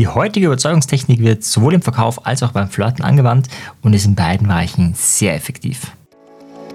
[0.00, 3.48] Die heutige Überzeugungstechnik wird sowohl im Verkauf als auch beim Flirten angewandt
[3.82, 5.92] und ist in beiden Bereichen sehr effektiv.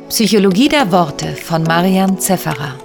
[0.09, 2.75] Psychologie der Worte von Marian Zefferer.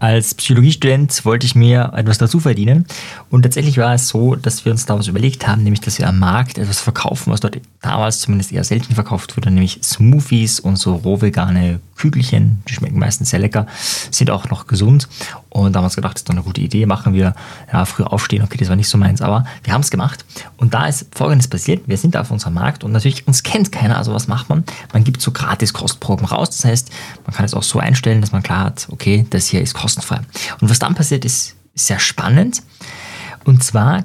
[0.00, 2.86] Als Psychologiestudent wollte ich mir etwas dazu verdienen
[3.28, 6.08] und tatsächlich war es so, dass wir uns da was überlegt haben, nämlich dass wir
[6.08, 10.76] am Markt etwas verkaufen, was dort damals zumindest eher selten verkauft wurde, nämlich Smoothies und
[10.76, 13.66] so rohvegane Kügelchen, die schmecken meistens sehr lecker,
[14.10, 15.06] sind auch noch gesund
[15.50, 17.34] und da haben wir uns gedacht, das ist doch eine gute Idee, machen wir
[17.72, 20.24] ja, früh aufstehen, okay, das war nicht so meins, aber wir haben es gemacht.
[20.56, 23.98] Und da ist folgendes passiert, wir sind auf unserem Markt und natürlich uns kennt keiner,
[23.98, 24.64] also was macht man?
[24.92, 26.90] Man gibt so gratis Kostproben raus, das heißt,
[27.26, 30.20] man kann es auch so einstellen, dass man klar hat, okay, das hier ist kostenfrei.
[30.60, 32.62] Und was dann passiert, ist sehr spannend.
[33.44, 34.04] Und zwar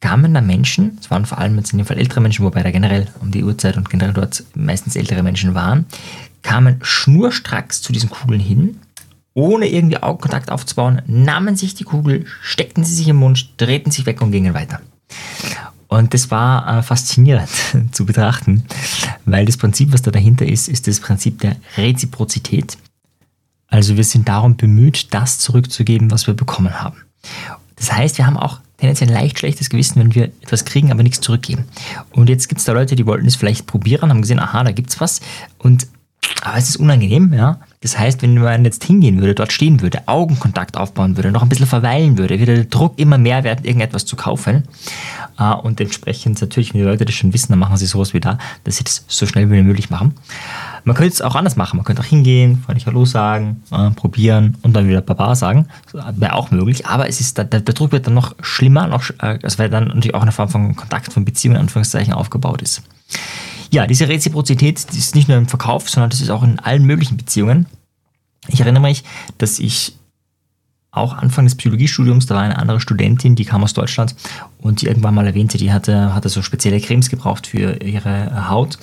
[0.00, 2.70] kamen da Menschen, es waren vor allem jetzt in dem Fall ältere Menschen, wobei da
[2.70, 5.86] generell um die Uhrzeit und generell dort meistens ältere Menschen waren,
[6.42, 8.78] kamen schnurstracks zu diesen Kugeln hin,
[9.36, 14.06] ohne irgendwie Augenkontakt aufzubauen, nahmen sich die Kugel, steckten sie sich im Mund, drehten sich
[14.06, 14.80] weg und gingen weiter.
[15.88, 17.50] Und das war äh, faszinierend
[17.92, 18.64] zu betrachten,
[19.26, 22.78] weil das Prinzip, was da dahinter ist, ist das Prinzip der Reziprozität.
[23.68, 26.96] Also wir sind darum bemüht, das zurückzugeben, was wir bekommen haben.
[27.76, 31.02] Das heißt, wir haben auch tendenziell ein leicht schlechtes Gewissen, wenn wir etwas kriegen, aber
[31.02, 31.66] nichts zurückgeben.
[32.10, 34.72] Und jetzt gibt es da Leute, die wollten es vielleicht probieren, haben gesehen, aha, da
[34.72, 35.20] gibt es was.
[35.58, 35.88] Und
[36.42, 37.60] aber es ist unangenehm, ja.
[37.86, 41.48] Das heißt, wenn man jetzt hingehen würde, dort stehen würde, Augenkontakt aufbauen würde, noch ein
[41.48, 44.64] bisschen verweilen würde, würde der Druck immer mehr werden, irgendetwas zu kaufen.
[45.38, 48.18] Äh, und entsprechend natürlich, wenn die Leute das schon wissen, dann machen sie sowas wie
[48.18, 50.14] da, dass sie das so schnell wie möglich machen.
[50.82, 51.76] Man könnte es auch anders machen.
[51.76, 55.68] Man könnte auch hingehen, freundlich Hallo sagen, äh, probieren und dann wieder Baba sagen.
[55.92, 56.86] Wäre auch möglich.
[56.86, 60.16] Aber es ist, der, der Druck wird dann noch schlimmer, noch, äh, weil dann natürlich
[60.16, 62.82] auch eine Form von Kontakt, von Beziehung in Anführungszeichen aufgebaut ist.
[63.70, 66.84] Ja, diese Reziprozität die ist nicht nur im Verkauf, sondern das ist auch in allen
[66.84, 67.66] möglichen Beziehungen.
[68.48, 69.04] Ich erinnere mich,
[69.38, 69.96] dass ich
[70.96, 74.16] auch Anfang des Psychologiestudiums, da war eine andere Studentin, die kam aus Deutschland
[74.58, 78.78] und die irgendwann mal erwähnte, die hatte, hatte so spezielle Cremes gebraucht für ihre Haut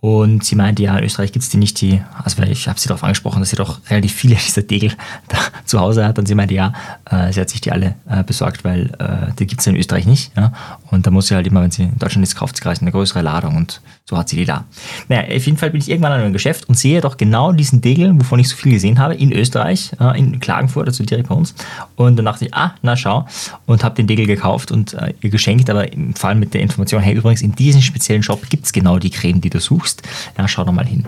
[0.00, 2.86] und sie meinte, ja, in Österreich gibt es die nicht, die, also ich habe sie
[2.86, 4.92] darauf angesprochen, dass sie doch relativ viele dieser Degel
[5.26, 6.18] da zu Hause hat.
[6.18, 6.72] Und sie meinte, ja,
[7.10, 10.06] äh, sie hat sich die alle äh, besorgt, weil äh, die gibt es in Österreich
[10.06, 10.36] nicht.
[10.36, 10.52] Ja?
[10.90, 12.92] Und da muss sie halt immer, wenn sie in Deutschland ist, kauft sie gleich eine
[12.92, 14.64] größere Ladung und so hat sie die da.
[15.08, 17.80] Naja, auf jeden Fall bin ich irgendwann an einem Geschäft und sehe doch genau diesen
[17.80, 21.34] Degel, wovon ich so viel gesehen habe, in Österreich, äh, in Klagenfurt, also direkt bei
[21.34, 21.54] uns.
[21.96, 23.26] Und dann dachte ich, ah, na schau,
[23.66, 27.02] und habe den Degel gekauft und äh, ihr geschenkt, aber vor allem mit der Information,
[27.02, 30.02] hey, übrigens, in diesem speziellen Shop gibt es genau die Creme, die du suchst suchst,
[30.36, 31.04] ja, schau doch mal hin.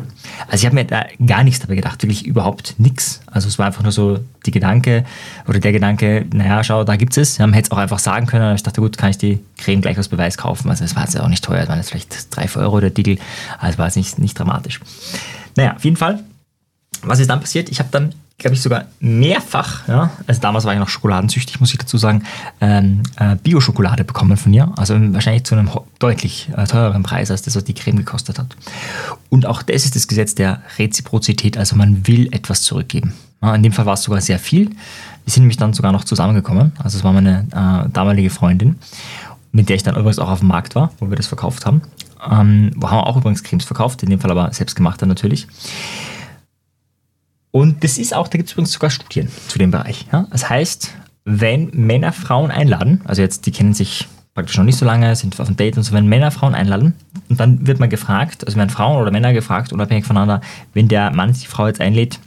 [0.47, 3.21] Also ich habe mir da gar nichts dabei gedacht, wirklich überhaupt nichts.
[3.27, 5.05] Also es war einfach nur so die Gedanke
[5.47, 7.39] oder der Gedanke, naja, schau, da gibt es.
[7.39, 8.55] Ja, man hätte es auch einfach sagen können.
[8.55, 10.71] Ich dachte, gut, kann ich die Creme gleich aus Beweis kaufen.
[10.71, 12.91] Also es war jetzt auch nicht teuer, es waren jetzt vielleicht 3 4 Euro der
[12.91, 13.19] Dickel.
[13.59, 14.81] Also war es nicht, nicht dramatisch.
[15.57, 16.23] Naja, auf jeden Fall,
[17.03, 17.69] was ist dann passiert?
[17.69, 21.71] Ich habe dann glaube ich, sogar mehrfach, ja, also damals war ich noch schokoladensüchtig, muss
[21.71, 22.25] ich dazu sagen,
[22.61, 24.73] ähm, äh, Bio-Schokolade bekommen von ihr.
[24.77, 28.57] Also wahrscheinlich zu einem deutlich äh, teureren Preis, als das, was die Creme gekostet hat.
[29.29, 33.13] Und auch das ist das Gesetz der Reziprozität, also man will etwas zurückgeben.
[33.43, 34.71] Ja, in dem Fall war es sogar sehr viel.
[35.25, 36.73] Wir sind nämlich dann sogar noch zusammengekommen.
[36.79, 38.77] Also es war meine äh, damalige Freundin,
[39.53, 41.83] mit der ich dann übrigens auch auf dem Markt war, wo wir das verkauft haben.
[42.25, 45.47] Ähm, wo haben wir auch übrigens Cremes verkauft, in dem Fall aber selbstgemachte natürlich.
[47.51, 50.07] Und das ist auch, da gibt es übrigens sogar Studien zu dem Bereich.
[50.13, 50.27] Ja?
[50.31, 50.93] Das heißt,
[51.25, 55.39] wenn Männer Frauen einladen, also jetzt, die kennen sich praktisch noch nicht so lange, sind
[55.41, 56.95] auf einem Date und so, wenn Männer Frauen einladen
[57.29, 60.41] und dann wird man gefragt, also werden Frauen oder Männer gefragt, unabhängig voneinander,
[60.73, 62.21] wenn der Mann die Frau jetzt einlädt,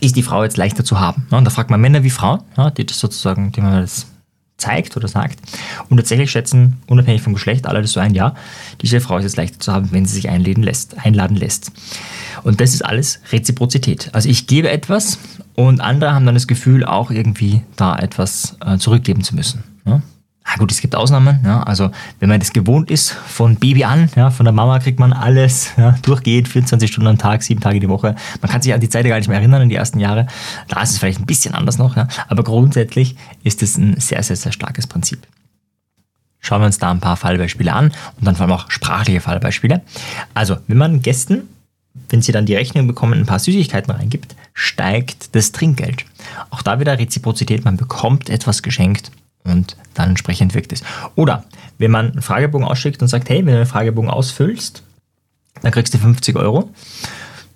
[0.00, 1.26] ist die Frau jetzt leichter zu haben.
[1.30, 2.40] Und da fragt man Männer wie Frauen,
[2.76, 4.06] die das sozusagen, die man das
[4.56, 5.38] zeigt oder sagt.
[5.88, 8.34] Und tatsächlich schätzen, unabhängig vom Geschlecht, alle das so ein, ja,
[8.80, 10.96] diese Frau ist jetzt leichter zu haben, wenn sie sich einladen lässt.
[11.04, 11.72] Einladen lässt.
[12.42, 14.10] Und das ist alles Reziprozität.
[14.12, 15.18] Also ich gebe etwas
[15.54, 19.64] und andere haben dann das Gefühl, auch irgendwie da etwas äh, zurückgeben zu müssen.
[19.84, 20.02] Ja?
[20.58, 21.40] Gut, es gibt Ausnahmen.
[21.44, 21.62] Ja?
[21.62, 25.12] Also wenn man das gewohnt ist, von Baby an, ja, von der Mama kriegt man
[25.12, 28.14] alles ja, durchgeht, 24 Stunden am Tag, sieben Tage die Woche.
[28.40, 30.26] Man kann sich an die Zeit gar nicht mehr erinnern, in die ersten Jahre.
[30.68, 31.96] Da ist es vielleicht ein bisschen anders noch.
[31.96, 32.08] Ja?
[32.28, 35.26] Aber grundsätzlich ist es ein sehr, sehr, sehr starkes Prinzip.
[36.40, 37.86] Schauen wir uns da ein paar Fallbeispiele an
[38.18, 39.82] und dann vor allem auch sprachliche Fallbeispiele.
[40.32, 41.48] Also, wenn man Gästen,
[42.08, 46.04] wenn sie dann die Rechnung bekommen, ein paar Süßigkeiten reingibt, steigt das Trinkgeld.
[46.50, 49.10] Auch da wieder Reziprozität, man bekommt etwas geschenkt
[49.46, 50.82] und dann entsprechend wirkt es.
[51.14, 51.44] Oder
[51.78, 54.82] wenn man einen Fragebogen ausschickt und sagt, hey, wenn du einen Fragebogen ausfüllst,
[55.62, 56.70] dann kriegst du 50 Euro.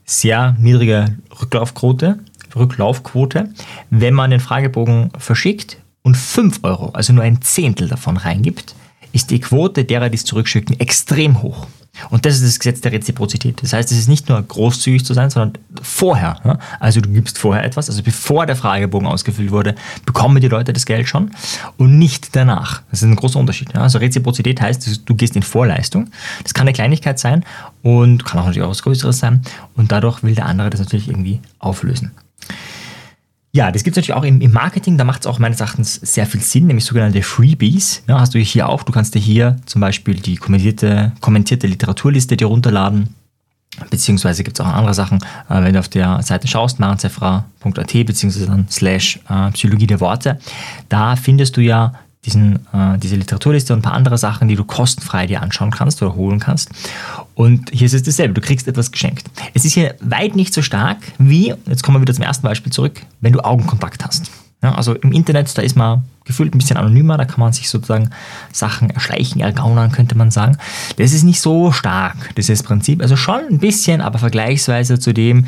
[0.05, 2.19] Sehr niedrige Rücklaufquote.
[2.57, 3.51] Rücklaufquote.
[3.91, 8.75] Wenn man den Fragebogen verschickt und 5 Euro, also nur ein Zehntel davon reingibt,
[9.13, 11.67] ist die Quote derer, die es zurückschicken, extrem hoch.
[12.09, 13.63] Und das ist das Gesetz der Reziprozität.
[13.63, 16.61] Das heißt, es ist nicht nur großzügig zu sein, sondern vorher.
[16.79, 19.75] Also du gibst vorher etwas, also bevor der Fragebogen ausgefüllt wurde,
[20.07, 21.33] bekommen die Leute das Geld schon
[21.77, 22.83] und nicht danach.
[22.91, 23.75] Das ist ein großer Unterschied.
[23.77, 26.11] Also Reziprozität heißt, du gehst in Vorleistung.
[26.43, 27.45] Das kann eine Kleinigkeit sein
[27.83, 29.43] und kann auch natürlich auch was Größeres sein.
[29.75, 32.13] Und dadurch will der andere das natürlich irgendwie auflösen.
[33.53, 35.95] Ja, das gibt es natürlich auch im, im, Marketing, da macht es auch meines Erachtens
[35.95, 38.03] sehr viel Sinn, nämlich sogenannte Freebies.
[38.07, 42.37] Ja, hast du hier auch, du kannst dir hier zum Beispiel die kommentierte, kommentierte Literaturliste
[42.37, 43.15] dir runterladen,
[43.91, 45.19] beziehungsweise gibt es auch andere Sachen,
[45.49, 50.39] äh, wenn du auf der Seite schaust, marenzefra.at, beziehungsweise dann slash äh, Psychologie der Worte,
[50.89, 51.95] da findest du ja
[52.25, 56.03] diesen, äh, diese Literaturliste und ein paar andere Sachen, die du kostenfrei dir anschauen kannst
[56.03, 56.71] oder holen kannst.
[57.35, 59.27] Und hier ist es dasselbe, du kriegst etwas geschenkt.
[59.55, 62.73] Es ist hier weit nicht so stark wie, jetzt kommen wir wieder zum ersten Beispiel
[62.73, 64.31] zurück, wenn du Augenkontakt hast.
[64.63, 67.71] Ja, also im Internet, da ist man gefühlt ein bisschen anonymer, da kann man sich
[67.71, 68.11] sozusagen
[68.53, 70.59] Sachen erschleichen, ergaunern, könnte man sagen.
[70.99, 73.01] Das ist nicht so stark, dieses Prinzip.
[73.01, 75.47] Also schon ein bisschen, aber vergleichsweise zu dem,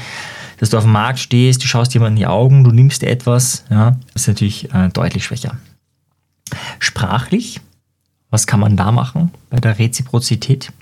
[0.59, 3.65] dass du auf dem Markt stehst, du schaust jemandem in die Augen, du nimmst etwas,
[3.69, 5.57] ja, ist natürlich äh, deutlich schwächer.
[6.79, 7.61] Sprachlich,
[8.31, 10.73] was kann man da machen bei der Reziprozität?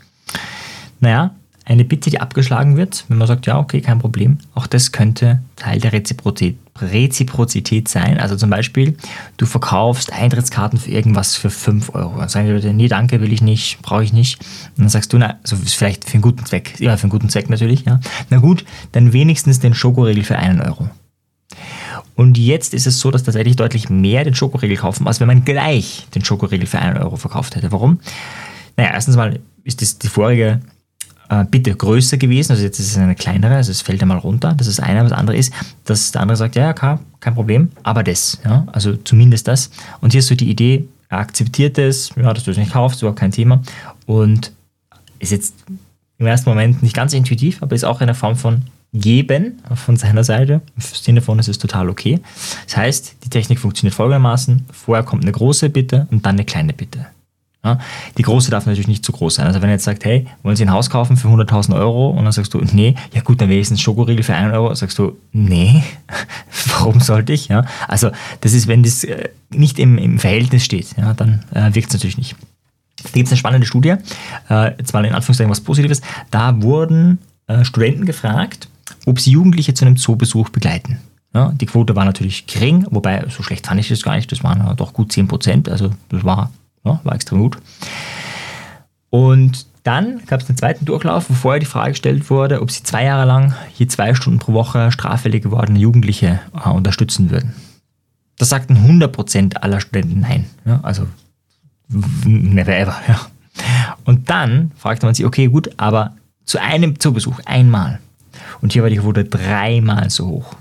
[1.00, 1.34] Naja,
[1.64, 5.40] eine Bitte, die abgeschlagen wird, wenn man sagt, ja, okay, kein Problem, auch das könnte
[5.56, 8.18] Teil der Reziprozität, Reziprozität sein.
[8.18, 8.96] Also zum Beispiel,
[9.36, 12.18] du verkaufst Eintrittskarten für irgendwas für 5 Euro.
[12.18, 14.40] Dann sagen die Leute, nee, danke, will ich nicht, brauche ich nicht.
[14.76, 17.28] Und dann sagst du, na, also vielleicht für einen guten Zweck, immer für einen guten
[17.28, 18.00] Zweck natürlich, ja.
[18.30, 20.88] Na gut, dann wenigstens den Schokoriegel für einen Euro.
[22.20, 25.42] Und jetzt ist es so, dass tatsächlich deutlich mehr den Schokoriegel kaufen, als wenn man
[25.42, 27.72] gleich den Schokoriegel für einen Euro verkauft hätte.
[27.72, 27.98] Warum?
[28.76, 30.60] Naja, erstens mal ist das die vorige
[31.30, 34.52] äh, Bitte größer gewesen, also jetzt ist es eine kleinere, also es fällt einmal runter.
[34.54, 35.50] Das ist eine, was andere ist,
[35.86, 39.70] dass der andere sagt, ja, ja, klar, kein Problem, aber das, ja, also zumindest das.
[40.02, 43.00] Und hier ist so die Idee, er akzeptiert es, ja, dass du es nicht kaufst,
[43.00, 43.62] überhaupt kein Thema.
[44.04, 44.52] Und
[45.20, 45.54] ist jetzt
[46.18, 50.24] im ersten Moment nicht ganz intuitiv, aber ist auch eine Form von geben von seiner
[50.24, 50.60] Seite.
[50.74, 52.20] Im Sinne von, es ist total okay.
[52.66, 54.66] Das heißt, die Technik funktioniert folgendermaßen.
[54.72, 57.06] Vorher kommt eine große Bitte und dann eine kleine Bitte.
[57.62, 57.78] Ja,
[58.16, 59.46] die große darf natürlich nicht zu groß sein.
[59.46, 62.08] Also wenn er jetzt sagt, hey, wollen Sie ein Haus kaufen für 100.000 Euro?
[62.08, 64.74] Und dann sagst du, nee, ja gut, dann wenigstens Schokoriegel für 1 Euro.
[64.74, 65.82] Sagst du, nee,
[66.68, 67.48] warum sollte ich?
[67.48, 68.10] Ja, also
[68.40, 71.94] das ist, wenn das äh, nicht im, im Verhältnis steht, ja, dann äh, wirkt es
[71.94, 72.34] natürlich nicht.
[73.02, 73.96] Da gibt es eine spannende Studie,
[74.48, 76.00] äh, jetzt mal in Anführungszeichen was Positives.
[76.30, 78.68] Da wurden äh, Studenten gefragt,
[79.06, 80.98] ob sie Jugendliche zu einem Zoobesuch begleiten.
[81.34, 84.30] Ja, die Quote war natürlich gering, wobei so schlecht fand ich das gar nicht.
[84.32, 86.50] Das waren doch gut 10 Prozent, also das war,
[86.84, 87.58] ja, war extrem gut.
[89.10, 92.82] Und dann gab es einen zweiten Durchlauf, wo vorher die Frage gestellt wurde, ob sie
[92.82, 97.54] zwei Jahre lang je zwei Stunden pro Woche straffällig gewordene Jugendliche äh, unterstützen würden.
[98.36, 100.46] Das sagten 100 Prozent aller Studenten nein.
[100.64, 101.06] Ja, also
[102.24, 102.96] never ever.
[103.08, 103.26] Ja.
[104.04, 106.14] Und dann fragte man sich, okay, gut, aber
[106.44, 108.00] zu einem Zoobesuch einmal
[108.60, 110.54] und hier war die Quote dreimal so hoch.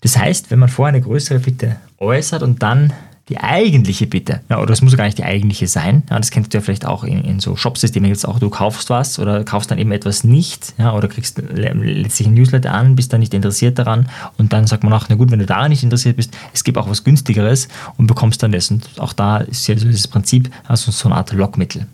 [0.00, 2.92] Das heißt, wenn man vorher eine größere Bitte äußert und dann
[3.28, 6.54] die eigentliche Bitte, ja, oder es muss gar nicht die eigentliche sein, ja, das kennst
[6.54, 9.68] du ja vielleicht auch in, in so Shopsystemen jetzt auch, du kaufst was oder kaufst
[9.68, 13.80] dann eben etwas nicht, ja, oder kriegst letztlich ein Newsletter an, bist dann nicht interessiert
[13.80, 14.08] daran
[14.38, 16.78] und dann sagt man auch, na gut, wenn du daran nicht interessiert bist, es gibt
[16.78, 17.66] auch was günstigeres
[17.96, 18.70] und bekommst dann das.
[18.70, 21.86] Und auch da ist ja so dieses Prinzip, also so eine Art Lockmittel.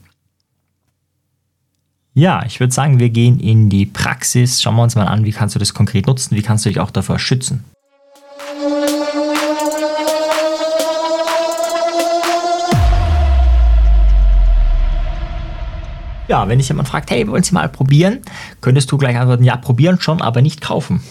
[2.15, 4.61] Ja, ich würde sagen, wir gehen in die Praxis.
[4.61, 6.79] Schauen wir uns mal an, wie kannst du das konkret nutzen, wie kannst du dich
[6.79, 7.65] auch davor schützen.
[16.29, 18.21] Ja, wenn dich jemand fragt, hey, wollen Sie mal probieren,
[18.61, 21.03] könntest du gleich antworten, ja, probieren schon, aber nicht kaufen.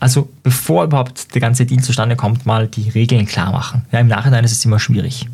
[0.00, 3.84] Also bevor überhaupt der ganze Deal zustande kommt, mal die Regeln klar machen.
[3.92, 5.28] Ja, Im Nachhinein ist es immer schwierig.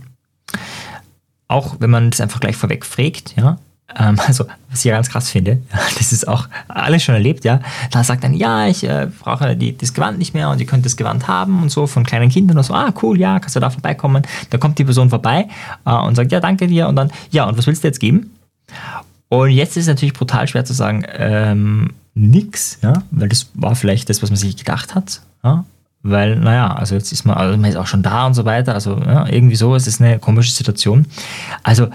[1.49, 3.59] Auch wenn man das einfach gleich vorweg fragt, ja,
[3.95, 5.63] also, was ich ja ganz krass finde,
[5.99, 7.61] das ist auch alles schon erlebt, ja.
[7.91, 10.85] Da sagt dann, ja, ich äh, brauche die, das Gewand nicht mehr und ihr könnt
[10.85, 13.61] das Gewand haben und so von kleinen Kindern und so, ah, cool, ja, kannst du
[13.61, 14.23] da vorbeikommen.
[14.51, 15.49] Da kommt die Person vorbei
[15.85, 18.31] äh, und sagt, ja, danke dir und dann, ja, und was willst du jetzt geben?
[19.29, 23.75] Und jetzt ist es natürlich brutal schwer zu sagen, ähm, nix, ja, weil das war
[23.77, 25.65] vielleicht das, was man sich gedacht hat, ja.
[26.03, 28.75] Weil, naja, also jetzt ist man, also man ist auch schon da und so weiter,
[28.75, 31.07] also ja, irgendwie so, es ist eine komische Situation.
[31.65, 31.89] Also,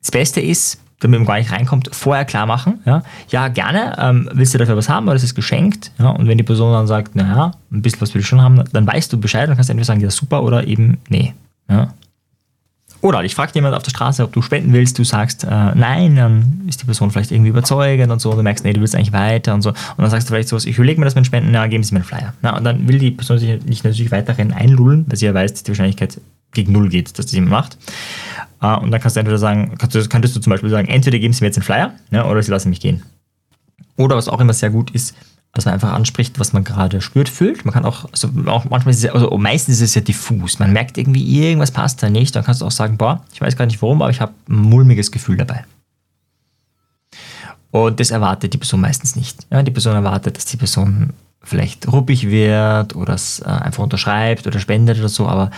[0.00, 2.80] das Beste ist, damit man gar nicht reinkommt, vorher klar machen.
[2.84, 5.90] Ja, ja gerne, ähm, willst du dafür was haben oder ist es geschenkt?
[5.98, 8.62] Ja, und wenn die Person dann sagt, naja, ein bisschen was will ich schon haben,
[8.72, 11.34] dann weißt du Bescheid und kannst entweder sagen, ja super oder eben nee.
[11.68, 11.88] Ja.
[13.02, 16.14] Oder ich frage jemand auf der Straße, ob du spenden willst, du sagst äh, nein,
[16.14, 18.94] dann ist die Person vielleicht irgendwie überzeugend und so, und du merkst, nee, du willst
[18.94, 19.70] eigentlich weiter und so.
[19.70, 21.94] Und dann sagst du vielleicht sowas, ich überlege mir das mit Spenden, ja, geben Sie
[21.94, 22.32] mir einen Flyer.
[22.42, 25.52] Ja, und dann will die Person sich nicht natürlich weiterhin einlullen, weil sie ja weiß,
[25.52, 26.20] dass die Wahrscheinlichkeit
[26.52, 27.78] gegen Null geht, dass das jemand macht.
[28.60, 31.18] Äh, und dann kannst du entweder sagen, kannst du, könntest du zum Beispiel sagen, entweder
[31.18, 33.02] geben sie mir jetzt einen Flyer ja, oder sie lassen mich gehen.
[33.96, 35.14] Oder was auch immer sehr gut ist,
[35.52, 37.64] dass man einfach anspricht, was man gerade spürt, fühlt.
[37.64, 40.58] Man kann auch, also auch manchmal ist es, also meistens ist es ja diffus.
[40.58, 42.34] Man merkt irgendwie, irgendwas passt da nicht.
[42.34, 44.56] Dann kannst du auch sagen, boah, ich weiß gar nicht warum, aber ich habe ein
[44.56, 45.64] mulmiges Gefühl dabei.
[47.70, 49.46] Und das erwartet die Person meistens nicht.
[49.50, 51.10] Ja, die Person erwartet, dass die Person
[51.44, 55.50] vielleicht ruppig wird oder es äh, einfach unterschreibt oder spendet oder so, aber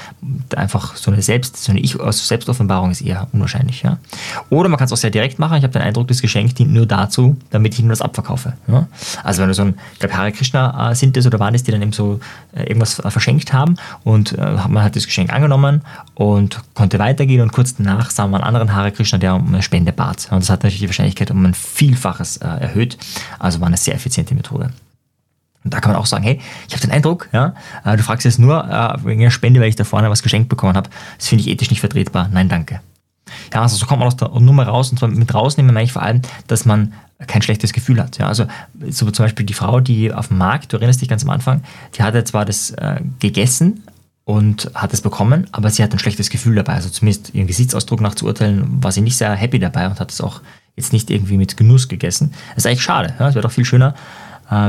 [0.57, 3.83] einfach so eine Selbst, so eine ich also Selbstoffenbarung ist eher unwahrscheinlich.
[3.83, 3.99] Ja?
[4.51, 5.59] Oder man kann es auch sehr direkt machen.
[5.59, 8.55] Ich habe den Eindruck, das Geschenk dient nur dazu, damit ich ihm das abverkaufe.
[8.67, 8.87] Ja?
[9.23, 11.63] Also wenn du so ein, ich glaube Hare Krishna äh, sind das oder waren es,
[11.63, 12.21] die dann eben so
[12.55, 15.83] äh, irgendwas verschenkt haben und äh, man hat das Geschenk angenommen
[16.15, 19.63] und konnte weitergehen und kurz danach sah man einen anderen Hare Krishna, der um eine
[19.63, 20.29] Spende bat.
[20.31, 22.97] Und das hat natürlich die Wahrscheinlichkeit um ein Vielfaches äh, erhöht.
[23.39, 24.71] Also war eine sehr effiziente Methode.
[25.65, 27.55] Und da kann man auch sagen, hey, ich habe den Eindruck, ja,
[27.85, 30.49] äh, du fragst jetzt nur äh, wegen der Spende, weil ich da vorne was geschenkt
[30.49, 30.91] bekommen habe.
[31.19, 32.29] Das finde ich ethisch nicht vertretbar.
[32.31, 32.81] Nein, danke.
[33.53, 35.93] Ja, also so kommt man aus der Nummer raus und zwar mit rausnehmen meine ich
[35.93, 36.93] vor allem, dass man
[37.27, 38.19] kein schlechtes Gefühl hat.
[38.19, 38.47] Ja, also
[38.91, 41.63] so zum Beispiel die Frau, die auf dem Markt, du erinnerst dich ganz am Anfang,
[41.95, 43.85] die hatte zwar das äh, gegessen
[44.25, 46.75] und hat es bekommen, aber sie hat ein schlechtes Gefühl dabei.
[46.75, 50.11] Also zumindest ihren Gesichtsausdruck nach zu urteilen, war sie nicht sehr happy dabei und hat
[50.11, 50.41] es auch
[50.77, 52.33] jetzt nicht irgendwie mit Genuss gegessen.
[52.51, 53.15] Das ist eigentlich schade.
[53.19, 53.29] Ja?
[53.29, 53.95] Es wäre doch viel schöner,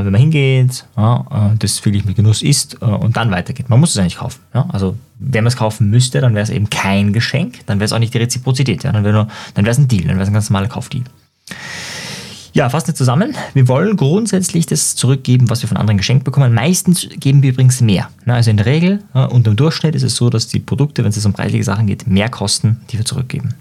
[0.04, 3.68] wenn man hingeht, ja, äh, das wirklich mit Genuss isst äh, und dann weitergeht.
[3.68, 4.40] Man muss es eigentlich kaufen.
[4.54, 4.66] Ja?
[4.72, 7.92] Also wenn man es kaufen müsste, dann wäre es eben kein Geschenk, dann wäre es
[7.92, 8.92] auch nicht die Reziprozität, ja?
[8.92, 11.04] dann wäre es ein Deal, dann wäre es ein ganz normaler Kaufdeal.
[12.52, 13.34] Ja, fassen wir zusammen.
[13.52, 16.54] Wir wollen grundsätzlich das zurückgeben, was wir von anderen geschenkt bekommen.
[16.54, 18.08] Meistens geben wir übrigens mehr.
[18.24, 21.26] Also in der Regel und im Durchschnitt ist es so, dass die Produkte, wenn es
[21.26, 23.54] um preisliche Sachen geht, mehr kosten, die wir zurückgeben.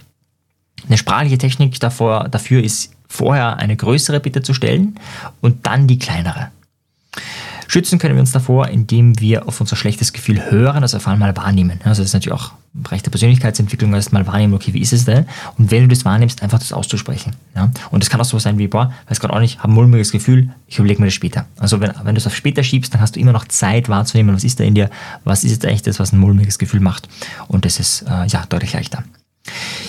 [0.87, 4.99] Eine sprachliche Technik davor, dafür ist vorher eine größere Bitte zu stellen
[5.41, 6.49] und dann die kleinere.
[7.67, 11.19] Schützen können wir uns davor, indem wir auf unser schlechtes Gefühl hören, also vor allem
[11.19, 11.79] mal wahrnehmen.
[11.83, 14.93] Also das ist natürlich auch im Bereich der Persönlichkeitsentwicklung, erst mal wahrnehmen, okay, wie ist
[14.93, 15.25] es denn?
[15.57, 17.33] Und wenn du das wahrnimmst, einfach das auszusprechen.
[17.55, 17.71] Ja?
[17.89, 20.11] Und das kann auch so sein wie, boah, weiß gerade auch nicht, habe ein mulmiges
[20.11, 21.47] Gefühl, ich überlege mir das später.
[21.57, 24.35] Also wenn, wenn du es auf später schiebst, dann hast du immer noch Zeit wahrzunehmen,
[24.35, 24.89] was ist da in dir,
[25.23, 27.09] was ist jetzt eigentlich das, was ein mulmiges Gefühl macht.
[27.47, 29.03] Und das ist äh, ja deutlich leichter.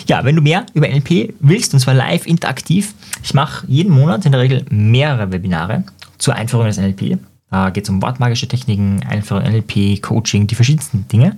[0.06, 4.25] Ja, wenn du mehr über NLP willst, und zwar live interaktiv, ich mache jeden Monat
[4.26, 5.84] in der Regel mehrere Webinare
[6.18, 7.18] zur Einführung des NLP.
[7.50, 11.36] Da geht es um wortmagische Techniken, Einführung NLP, Coaching, die verschiedensten Dinge.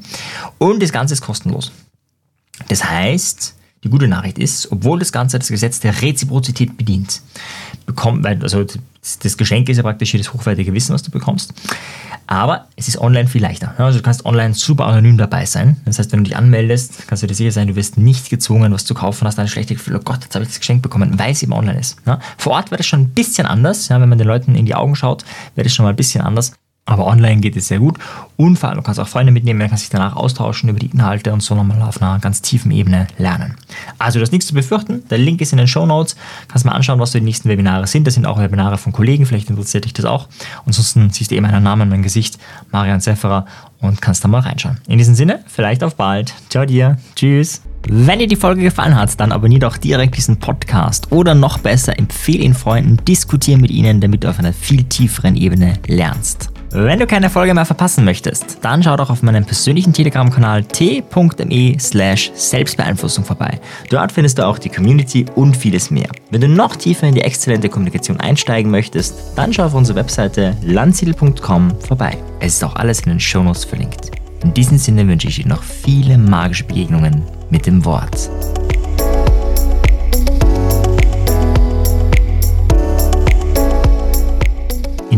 [0.58, 1.70] Und das Ganze ist kostenlos.
[2.68, 3.54] Das heißt,
[3.84, 7.22] die gute Nachricht ist, obwohl das Ganze das Gesetz der Reziprozität bedient,
[7.86, 8.64] bekommt, also
[9.22, 11.54] das Geschenk ist ja praktisch das hochwertige Wissen, was du bekommst,
[12.26, 13.74] aber es ist online viel leichter.
[13.78, 15.78] Also du kannst online super anonym dabei sein.
[15.86, 18.70] Das heißt, wenn du dich anmeldest, kannst du dir sicher sein, du wirst nicht gezwungen,
[18.70, 21.18] was zu kaufen, hast ein schlechtes Gefühl, oh Gott, jetzt habe ich das Geschenk bekommen,
[21.18, 21.96] weil es eben online ist.
[22.36, 24.94] Vor Ort wäre das schon ein bisschen anders, wenn man den Leuten in die Augen
[24.94, 26.52] schaut, wäre das schon mal ein bisschen anders.
[26.88, 27.98] Aber online geht es sehr gut.
[28.38, 30.86] Und vor allem, du kannst auch Freunde mitnehmen, man kann sich danach austauschen über die
[30.86, 33.56] Inhalte und so nochmal auf einer ganz tiefen Ebene lernen.
[33.98, 35.06] Also, du hast nichts zu befürchten.
[35.10, 36.16] Der Link ist in den Show Notes.
[36.48, 38.06] Kannst mal anschauen, was so die nächsten Webinare sind.
[38.06, 39.26] Das sind auch Webinare von Kollegen.
[39.26, 40.28] Vielleicht interessiert dich das auch.
[40.64, 42.38] Ansonsten siehst du eben meinen Namen, mein Gesicht,
[42.72, 43.44] Marian Sefferer
[43.82, 44.78] und kannst da mal reinschauen.
[44.88, 46.32] In diesem Sinne, vielleicht auf bald.
[46.48, 46.96] Ciao dir.
[47.16, 47.60] Tschüss.
[47.86, 51.98] Wenn dir die Folge gefallen hat, dann abonniere doch direkt diesen Podcast oder noch besser,
[51.98, 56.50] empfehle ihn Freunden, diskutiere mit ihnen, damit du auf einer viel tieferen Ebene lernst.
[56.70, 61.76] Wenn du keine Folge mehr verpassen möchtest, dann schau doch auf meinem persönlichen Telegram-Kanal t.me
[61.80, 63.58] slash Selbstbeeinflussung vorbei.
[63.88, 66.08] Dort findest du auch die Community und vieles mehr.
[66.30, 70.54] Wenn du noch tiefer in die exzellente Kommunikation einsteigen möchtest, dann schau auf unsere Webseite
[70.62, 72.18] landsiedel.com vorbei.
[72.40, 74.10] Es ist auch alles in den Shownotes verlinkt.
[74.44, 78.28] In diesem Sinne wünsche ich dir noch viele magische Begegnungen mit dem Wort.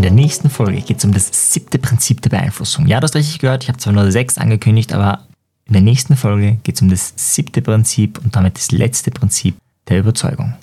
[0.00, 2.86] In der nächsten Folge geht es um das siebte Prinzip der Beeinflussung.
[2.86, 5.26] Ja, du hast richtig gehört, ich habe zwar nur sechs angekündigt, aber
[5.66, 9.56] in der nächsten Folge geht es um das siebte Prinzip und damit das letzte Prinzip
[9.90, 10.54] der Überzeugung.